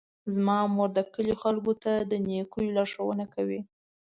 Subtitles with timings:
[0.33, 3.59] زما مور د کلي خلکو ته د نیکیو لارښوونې کوي.